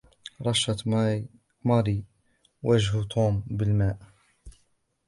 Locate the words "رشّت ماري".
0.45-1.99